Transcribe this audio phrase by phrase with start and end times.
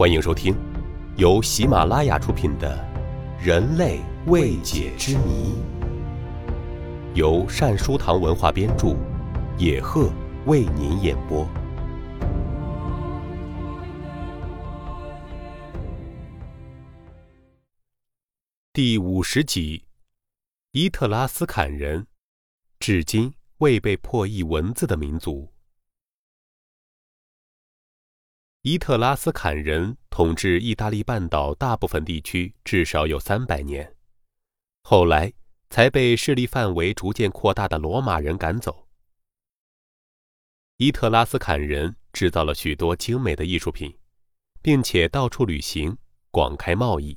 [0.00, 0.56] 欢迎收听，
[1.18, 2.74] 由喜马拉雅出品的
[3.46, 5.52] 《人类未解之谜》，
[7.14, 8.96] 由善书堂文化编著，
[9.58, 10.10] 野鹤
[10.46, 11.46] 为您演播。
[18.72, 19.84] 第五十集：
[20.72, 22.06] 伊特拉斯坎人，
[22.78, 25.52] 至今未被破译文字的民族。
[28.62, 33.96] 伊特拉斯坎人统治意大利半岛大部分地区至少有三百年，
[34.82, 35.32] 后来
[35.70, 38.86] 才被势力范围逐渐扩大的罗马人赶走。
[40.76, 43.96] 伊特拉斯坎人制造了许多精美的艺术品，
[44.60, 45.96] 并且到处旅行，
[46.30, 47.16] 广开贸易。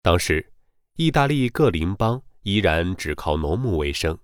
[0.00, 0.50] 当时，
[0.94, 4.18] 意大利各邻邦依然只靠农牧为生，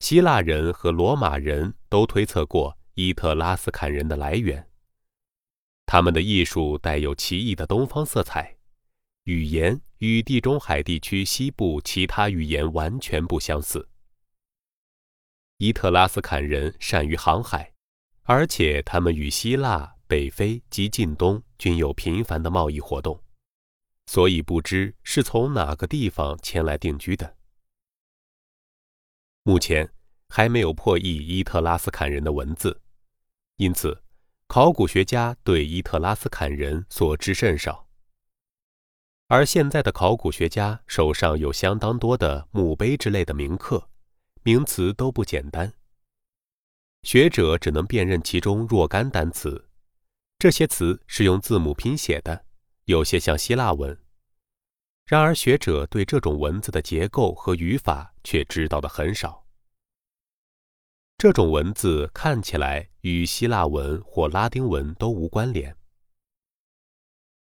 [0.00, 4.64] 希腊人和罗马人都推测过伊特拉斯坎人的来源。
[5.90, 8.54] 他们的艺术带有奇异的东方色彩，
[9.24, 13.88] 语言与地中海地区西部其他语言完全不相似。
[15.56, 17.72] 伊特拉斯坎人善于航海，
[18.24, 23.24] 而且他们与希腊、北非及近东均有频繁的贸易活动，
[24.04, 27.34] 所以不知是从哪个地方前来定居的。
[29.42, 29.90] 目前
[30.28, 32.82] 还没有破译伊特拉斯坎人的文字，
[33.56, 34.02] 因此。
[34.48, 37.86] 考古学家对伊特拉斯坎人所知甚少，
[39.26, 43.90] 而现在的考古学家手上有相当多的墓碑之类的铭刻，
[44.42, 45.70] 名词都不简单。
[47.02, 49.68] 学者只能辨认其中若干单词，
[50.38, 52.46] 这些词是用字母拼写的，
[52.84, 53.96] 有些像希腊文。
[55.04, 59.46] 然而，学者对这种文字的结构和语法却知道的很少。
[61.18, 65.74] 这种文字看起来与希腊文或拉丁文都无关联。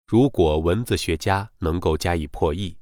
[0.06, 2.78] 如果文字学家能够加以破译，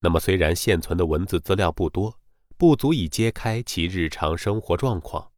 [0.00, 2.14] 那么虽然现存的文字资料不多，
[2.58, 5.32] 不足以揭开其日常生活状况，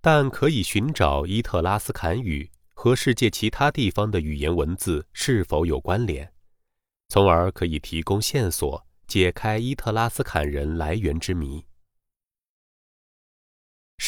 [0.00, 6.32] 但可以寻找伊特拉斯坎语和世界其他地方的语言文字是否有关联，
[7.10, 11.62] 从而可以提供线索，解开伊特拉斯坎人来源之谜。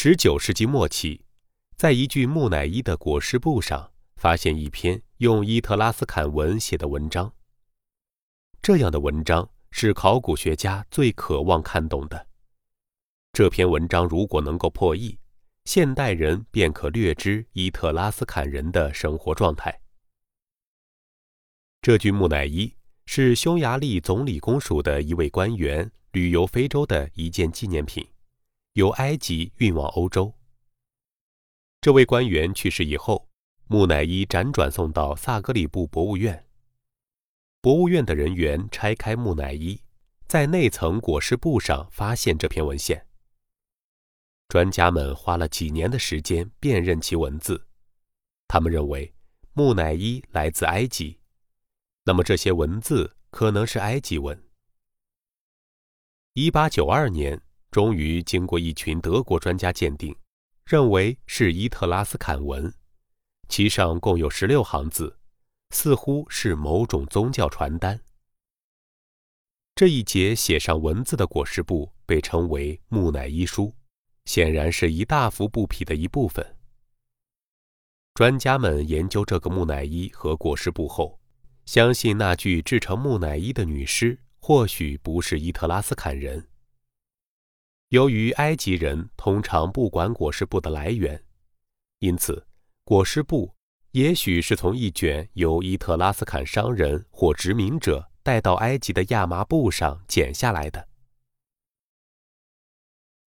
[0.07, 1.19] 十九世纪末期，
[1.75, 7.33] 在一具木乃伊的裹尸布上发现一篇用伊特拉斯坎文写的文章。
[8.61, 12.27] 这样的文章是考古学家最渴望看懂的。
[13.33, 15.17] 这篇文章如果能够破译，
[15.63, 19.81] 现代人便可略知伊特拉斯坎人的生活状态。
[21.81, 22.71] 这具木乃伊
[23.07, 28.07] 是匈牙利总理公署的一位官员旅游非洲的一件纪念品。
[28.75, 30.33] 由埃及运往欧洲。
[31.79, 33.29] 这位官员去世以后，
[33.67, 36.45] 木乃伊辗转送到萨格里布博物院。
[37.61, 39.81] 博物院的人员拆开木乃伊，
[40.27, 43.07] 在内层裹尸布上发现这篇文献。
[44.49, 47.65] 专家们花了几年的时间辨认其文字，
[48.45, 49.15] 他们认为
[49.53, 51.21] 木乃伊来自埃及，
[52.03, 54.43] 那么这些文字可能是埃及文。
[56.33, 57.41] 一八九二年。
[57.75, 60.15] 终于经过一群德国专家鉴定，
[60.63, 62.73] 认为是伊特拉斯坎文，
[63.49, 65.19] 其上共有十六行字，
[65.71, 67.99] 似乎是某种宗教传单。
[69.75, 73.75] 这一节写上文字的裹尸布被称为木乃伊书，
[74.23, 76.55] 显然是一大幅布匹的一部分。
[78.13, 81.19] 专家们研究这个木乃伊和裹尸布后，
[81.65, 86.47] 相信那具制成木乃伊的女尸或许不是伊特拉斯坎人。
[87.89, 91.23] 由于埃及人通常不管裹尸布的来源，
[91.99, 92.45] 因此
[92.83, 93.53] 裹尸布
[93.91, 100.87] 也许是从一卷由伊特拉斯坎商人或殖民者带到埃及的亚麻布上剪下来的。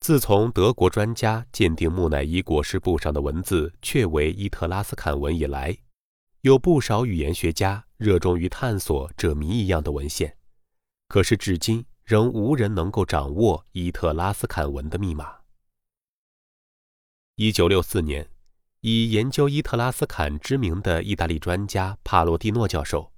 [0.00, 5.76] 自从德国专家鉴定木乃伊裹尸布上的文字确为伊特拉斯坎文以来，
[6.40, 10.36] 有不少语言学家热衷于探索这谜一样的文献，
[11.08, 11.84] 可是至今。
[12.08, 15.40] 仍无人能够掌握伊特拉斯坎文的密码。
[17.34, 18.26] 一九六四年，
[18.80, 23.12] 以研究伊特拉斯坎知名的意大利专家帕洛蒂诺教授，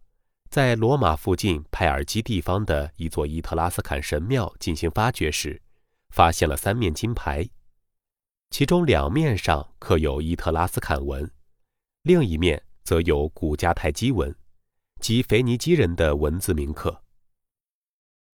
[0.50, 5.62] 在罗马附近派尔基地方的一座伊特拉斯坎神庙进行发掘时，
[6.12, 7.48] 发现了三面金牌，
[8.50, 11.30] 其中两面上刻有伊特拉斯坎文，
[12.02, 14.34] 另一面则有古迦太基文，
[15.00, 17.04] 即腓尼基人的文字铭刻。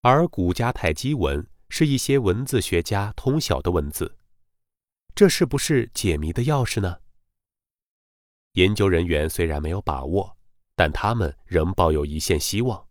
[0.09, 4.17] 而古迦太基文是一些文字学家通晓的文字，
[5.17, 7.01] 这是不是解谜的钥匙呢？
[8.53, 10.37] 研究人员虽然没有把握，
[10.77, 12.87] 但他们仍抱有一线希望。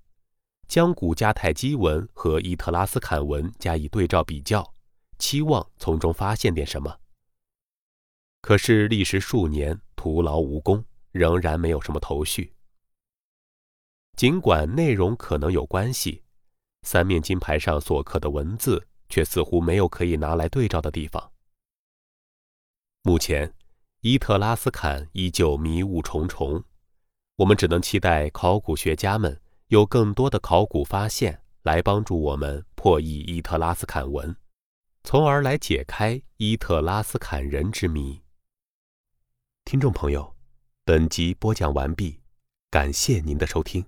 [0.67, 4.73] 将古迦太基文和伊特拉斯坎文加以对照比较，
[5.17, 7.00] 期望从中发现点什么。
[8.41, 10.83] 可是历时数年，徒劳无功，
[11.13, 12.53] 仍然没有什么头绪。
[14.17, 16.25] 尽管内容可能有关系，
[16.86, 21.32] 三面金牌上所刻的文字却似乎没有可以拿来对照的地方。
[23.02, 23.54] 目前，
[24.02, 26.64] 伊特拉斯坎依旧迷雾重重，
[27.38, 29.42] 我们只能期待考古学家们。
[29.70, 34.36] 有更多的考古发现来帮助我们破译伊特拉斯坎文，
[35.04, 38.22] 从而来解开伊特拉斯坎人之谜。
[39.64, 40.36] 听众朋友，
[40.84, 42.20] 本集播讲完毕，
[42.70, 43.84] 感谢您的收听。